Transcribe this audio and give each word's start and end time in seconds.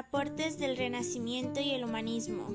Aportes 0.00 0.58
del 0.58 0.78
Renacimiento 0.78 1.60
y 1.60 1.72
el 1.72 1.84
Humanismo. 1.84 2.46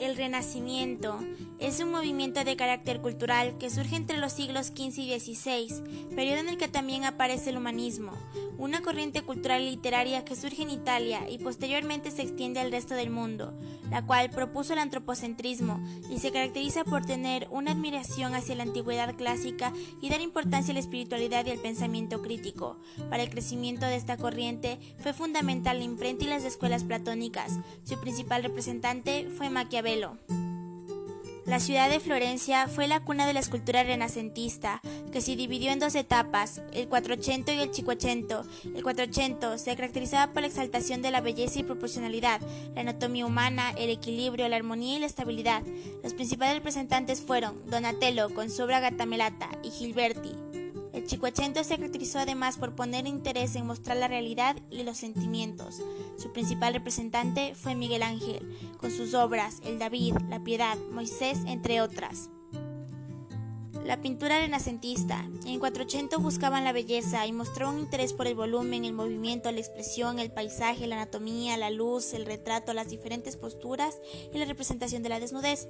El 0.00 0.16
Renacimiento 0.16 1.20
es 1.58 1.80
un 1.80 1.90
movimiento 1.90 2.44
de 2.44 2.56
carácter 2.56 3.00
cultural 3.00 3.56
que 3.58 3.70
surge 3.70 3.96
entre 3.96 4.18
los 4.18 4.32
siglos 4.32 4.68
XV 4.68 4.98
y 4.98 5.18
XVI, 5.18 6.14
periodo 6.14 6.40
en 6.40 6.48
el 6.48 6.58
que 6.58 6.68
también 6.68 7.04
aparece 7.04 7.50
el 7.50 7.56
humanismo, 7.56 8.12
una 8.58 8.82
corriente 8.82 9.22
cultural 9.22 9.62
y 9.62 9.70
literaria 9.70 10.24
que 10.24 10.36
surge 10.36 10.62
en 10.62 10.70
Italia 10.70 11.28
y 11.28 11.38
posteriormente 11.38 12.10
se 12.10 12.22
extiende 12.22 12.60
al 12.60 12.70
resto 12.70 12.94
del 12.94 13.10
mundo, 13.10 13.52
la 13.90 14.04
cual 14.04 14.30
propuso 14.30 14.72
el 14.72 14.78
antropocentrismo 14.78 15.80
y 16.10 16.18
se 16.18 16.32
caracteriza 16.32 16.84
por 16.84 17.04
tener 17.04 17.46
una 17.50 17.72
admiración 17.72 18.34
hacia 18.34 18.56
la 18.56 18.64
antigüedad 18.64 19.14
clásica 19.14 19.72
y 20.00 20.10
dar 20.10 20.20
importancia 20.20 20.72
a 20.72 20.74
la 20.74 20.80
espiritualidad 20.80 21.46
y 21.46 21.50
al 21.50 21.58
pensamiento 21.58 22.22
crítico. 22.22 22.78
Para 23.10 23.22
el 23.22 23.30
crecimiento 23.30 23.86
de 23.86 23.96
esta 23.96 24.16
corriente 24.16 24.78
fue 24.98 25.12
fundamental 25.12 25.78
la 25.78 25.84
imprenta 25.84 26.24
y 26.24 26.28
las 26.28 26.44
escuelas 26.44 26.84
platónicas. 26.84 27.52
Su 27.84 27.98
principal 28.00 28.42
representante 28.42 29.28
fue 29.36 29.50
Maquiavelo. 29.50 30.18
La 31.54 31.60
ciudad 31.60 31.88
de 31.88 32.00
Florencia 32.00 32.66
fue 32.66 32.88
la 32.88 32.98
cuna 32.98 33.28
de 33.28 33.32
la 33.32 33.38
escultura 33.38 33.84
renacentista, 33.84 34.82
que 35.12 35.20
se 35.20 35.36
dividió 35.36 35.70
en 35.70 35.78
dos 35.78 35.94
etapas, 35.94 36.60
el 36.72 36.88
400 36.88 37.54
y 37.54 37.60
el 37.60 37.70
500. 37.70 38.44
El 38.74 38.82
400 38.82 39.60
se 39.60 39.76
caracterizaba 39.76 40.32
por 40.32 40.42
la 40.42 40.48
exaltación 40.48 41.00
de 41.00 41.12
la 41.12 41.20
belleza 41.20 41.60
y 41.60 41.62
proporcionalidad, 41.62 42.40
la 42.74 42.80
anatomía 42.80 43.24
humana, 43.24 43.72
el 43.78 43.90
equilibrio, 43.90 44.48
la 44.48 44.56
armonía 44.56 44.96
y 44.96 44.98
la 44.98 45.06
estabilidad. 45.06 45.62
Los 46.02 46.12
principales 46.14 46.56
representantes 46.56 47.22
fueron 47.22 47.64
Donatello 47.70 48.34
con 48.34 48.50
su 48.50 48.64
obra 48.64 48.80
Gatamelata 48.80 49.48
y 49.62 49.70
Gilberti. 49.70 50.43
Chicoachento 51.06 51.62
se 51.64 51.76
caracterizó 51.76 52.18
además 52.18 52.56
por 52.56 52.74
poner 52.74 53.06
interés 53.06 53.54
en 53.56 53.66
mostrar 53.66 53.96
la 53.96 54.08
realidad 54.08 54.56
y 54.70 54.82
los 54.84 54.96
sentimientos. 54.96 55.82
Su 56.16 56.32
principal 56.32 56.72
representante 56.72 57.54
fue 57.54 57.74
Miguel 57.74 58.02
Ángel, 58.02 58.40
con 58.78 58.90
sus 58.90 59.14
obras 59.14 59.60
El 59.64 59.78
David, 59.78 60.14
La 60.30 60.42
Piedad, 60.42 60.78
Moisés, 60.90 61.38
entre 61.46 61.80
otras. 61.80 62.30
La 63.84 64.00
pintura 64.00 64.40
renacentista. 64.40 65.28
En 65.44 65.58
480 65.58 66.16
buscaban 66.16 66.64
la 66.64 66.72
belleza 66.72 67.26
y 67.26 67.32
mostraban 67.32 67.74
un 67.74 67.80
interés 67.82 68.14
por 68.14 68.26
el 68.26 68.34
volumen, 68.34 68.86
el 68.86 68.94
movimiento, 68.94 69.52
la 69.52 69.60
expresión, 69.60 70.18
el 70.18 70.30
paisaje, 70.30 70.86
la 70.86 70.96
anatomía, 70.96 71.58
la 71.58 71.68
luz, 71.68 72.14
el 72.14 72.24
retrato, 72.24 72.72
las 72.72 72.88
diferentes 72.88 73.36
posturas 73.36 73.98
y 74.32 74.38
la 74.38 74.46
representación 74.46 75.02
de 75.02 75.10
la 75.10 75.20
desnudez. 75.20 75.68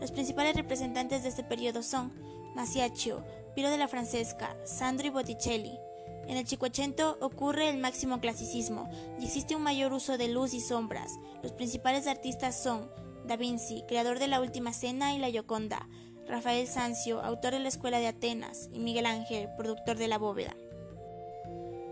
Los 0.00 0.12
principales 0.12 0.54
representantes 0.54 1.24
de 1.24 1.30
este 1.30 1.42
periodo 1.42 1.82
son 1.82 2.12
Masaccio, 2.54 3.24
Piro 3.54 3.70
de 3.70 3.78
la 3.78 3.88
Francesca, 3.88 4.56
Sandro 4.64 5.06
y 5.06 5.10
Botticelli. 5.10 5.78
En 6.26 6.36
el 6.36 6.46
Cinquecento 6.46 7.18
ocurre 7.20 7.68
el 7.68 7.78
máximo 7.78 8.20
clasicismo 8.20 8.88
y 9.18 9.24
existe 9.24 9.56
un 9.56 9.62
mayor 9.62 9.92
uso 9.92 10.16
de 10.16 10.28
luz 10.28 10.54
y 10.54 10.60
sombras. 10.60 11.12
Los 11.42 11.52
principales 11.52 12.06
artistas 12.06 12.60
son 12.60 12.90
Da 13.26 13.36
Vinci, 13.36 13.82
creador 13.88 14.18
de 14.18 14.28
la 14.28 14.40
Última 14.40 14.72
Cena 14.72 15.14
y 15.14 15.18
la 15.18 15.30
Gioconda, 15.30 15.88
Rafael 16.26 16.68
Sanzio, 16.68 17.20
autor 17.22 17.52
de 17.54 17.58
la 17.58 17.68
Escuela 17.68 17.98
de 17.98 18.06
Atenas, 18.06 18.68
y 18.72 18.78
Miguel 18.78 19.06
Ángel, 19.06 19.48
productor 19.56 19.96
de 19.96 20.08
la 20.08 20.18
bóveda. 20.18 20.54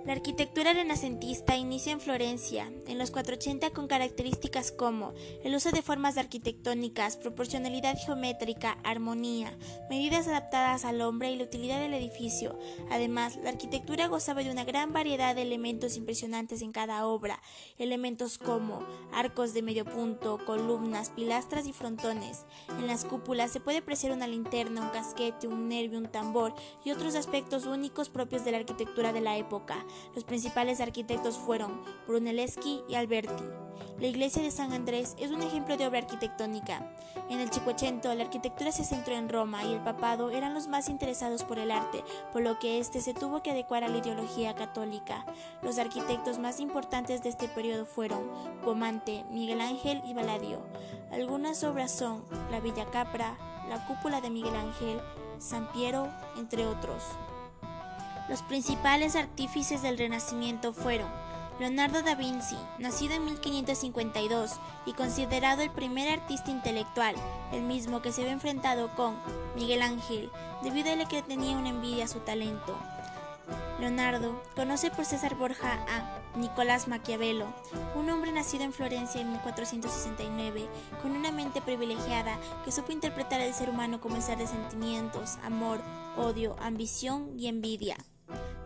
La 0.08 0.14
arquitectura 0.14 0.72
renacentista 0.72 1.58
inicia 1.58 1.92
en 1.92 2.00
Florencia, 2.00 2.72
en 2.86 2.96
los 2.96 3.10
480 3.10 3.74
con 3.74 3.88
características 3.88 4.72
como 4.72 5.12
el 5.44 5.54
uso 5.54 5.70
de 5.70 5.82
formas 5.82 6.16
arquitectónicas, 6.16 7.18
proporcionalidad 7.18 7.94
geométrica, 7.98 8.78
armonía, 8.84 9.54
medidas 9.90 10.26
adaptadas 10.26 10.86
al 10.86 11.02
hombre 11.02 11.30
y 11.30 11.36
la 11.36 11.44
utilidad 11.44 11.78
del 11.78 11.92
edificio. 11.92 12.58
Además, 12.90 13.36
la 13.42 13.50
arquitectura 13.50 14.06
gozaba 14.06 14.42
de 14.42 14.50
una 14.50 14.64
gran 14.64 14.94
variedad 14.94 15.34
de 15.34 15.42
elementos 15.42 15.98
impresionantes 15.98 16.62
en 16.62 16.72
cada 16.72 17.06
obra, 17.06 17.42
elementos 17.76 18.38
como 18.38 18.86
arcos 19.12 19.52
de 19.52 19.60
medio 19.60 19.84
punto, 19.84 20.38
columnas, 20.46 21.10
pilastras 21.10 21.66
y 21.66 21.74
frontones. 21.74 22.46
En 22.78 22.86
las 22.86 23.04
cúpulas 23.04 23.52
se 23.52 23.60
puede 23.60 23.76
apreciar 23.76 24.12
una 24.12 24.26
linterna, 24.26 24.80
un 24.80 24.88
casquete, 24.88 25.48
un 25.48 25.68
nervio, 25.68 25.98
un 25.98 26.08
tambor 26.10 26.54
y 26.82 26.92
otros 26.92 27.14
aspectos 27.14 27.66
únicos 27.66 28.08
propios 28.08 28.42
de 28.46 28.52
la 28.52 28.56
arquitectura 28.56 29.12
de 29.12 29.20
la 29.20 29.36
época. 29.36 29.84
Los 30.14 30.24
principales 30.24 30.80
arquitectos 30.80 31.36
fueron 31.36 31.82
Brunelleschi 32.06 32.82
y 32.88 32.94
Alberti. 32.94 33.44
La 34.00 34.06
iglesia 34.06 34.42
de 34.42 34.52
San 34.52 34.72
Andrés 34.72 35.16
es 35.18 35.32
un 35.32 35.42
ejemplo 35.42 35.76
de 35.76 35.86
obra 35.86 35.98
arquitectónica. 35.98 36.88
En 37.28 37.40
el 37.40 37.50
Cinquecento, 37.50 38.14
la 38.14 38.24
arquitectura 38.24 38.70
se 38.70 38.84
centró 38.84 39.14
en 39.14 39.28
Roma 39.28 39.64
y 39.64 39.72
el 39.72 39.80
papado 39.80 40.30
eran 40.30 40.54
los 40.54 40.68
más 40.68 40.88
interesados 40.88 41.42
por 41.42 41.58
el 41.58 41.72
arte, 41.72 42.04
por 42.32 42.42
lo 42.42 42.60
que 42.60 42.78
éste 42.78 43.00
se 43.00 43.12
tuvo 43.12 43.42
que 43.42 43.50
adecuar 43.50 43.82
a 43.82 43.88
la 43.88 43.98
ideología 43.98 44.54
católica. 44.54 45.26
Los 45.62 45.78
arquitectos 45.78 46.38
más 46.38 46.60
importantes 46.60 47.22
de 47.24 47.28
este 47.28 47.48
periodo 47.48 47.86
fueron 47.86 48.30
Pomante, 48.64 49.24
Miguel 49.30 49.60
Ángel 49.60 50.00
y 50.06 50.14
Valadio. 50.14 50.60
Algunas 51.10 51.64
obras 51.64 51.90
son 51.90 52.24
la 52.50 52.60
Villa 52.60 52.86
Capra, 52.92 53.36
la 53.68 53.84
Cúpula 53.86 54.20
de 54.20 54.30
Miguel 54.30 54.54
Ángel, 54.54 55.00
San 55.38 55.72
Piero, 55.72 56.08
entre 56.36 56.66
otros. 56.66 57.02
Los 58.28 58.42
principales 58.42 59.16
artífices 59.16 59.82
del 59.82 59.96
Renacimiento 59.96 60.72
fueron 60.72 61.08
Leonardo 61.58 62.02
da 62.02 62.14
Vinci, 62.14 62.56
nacido 62.78 63.14
en 63.14 63.24
1552 63.24 64.52
y 64.86 64.92
considerado 64.92 65.62
el 65.62 65.70
primer 65.70 66.08
artista 66.08 66.52
intelectual, 66.52 67.16
el 67.52 67.62
mismo 67.62 68.00
que 68.00 68.12
se 68.12 68.22
ve 68.22 68.30
enfrentado 68.30 68.94
con 68.94 69.16
Miguel 69.56 69.82
Ángel, 69.82 70.30
debido 70.62 70.92
a 70.92 71.08
que 71.08 71.20
tenía 71.22 71.56
una 71.56 71.70
envidia 71.70 72.04
a 72.04 72.08
su 72.08 72.20
talento. 72.20 72.78
Leonardo 73.80 74.40
conoce 74.54 74.90
por 74.90 75.04
César 75.04 75.34
Borja 75.34 75.72
a 75.88 76.38
Nicolás 76.38 76.86
Maquiavelo, 76.86 77.46
un 77.96 78.08
hombre 78.10 78.30
nacido 78.30 78.62
en 78.62 78.72
Florencia 78.72 79.20
en 79.20 79.32
1469, 79.32 80.68
con 81.02 81.10
una 81.12 81.32
mente 81.32 81.60
privilegiada 81.60 82.38
que 82.64 82.70
supo 82.70 82.92
interpretar 82.92 83.40
al 83.40 83.54
ser 83.54 83.68
humano 83.68 84.00
como 84.00 84.14
el 84.14 84.22
ser 84.22 84.38
de 84.38 84.46
sentimientos, 84.46 85.38
amor, 85.42 85.80
odio, 86.16 86.54
ambición 86.60 87.32
y 87.36 87.48
envidia. 87.48 87.96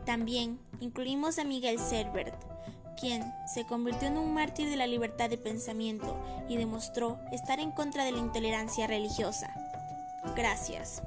También 0.05 0.59
incluimos 0.81 1.39
a 1.39 1.45
Miguel 1.45 1.79
Servet, 1.79 2.35
quien 3.01 3.33
se 3.53 3.65
convirtió 3.67 4.09
en 4.09 4.19
un 4.19 4.35
mártir 4.35 4.69
de 4.69 4.77
la 4.77 4.87
libertad 4.87 5.31
de 5.31 5.39
pensamiento 5.39 6.17
y 6.49 6.57
demostró 6.57 7.19
estar 7.33 7.61
en 7.61 7.71
contra 7.71 8.05
de 8.05 8.13
la 8.13 8.19
intolerancia 8.19 8.87
religiosa. 8.87 9.55
Gracias. 10.37 11.03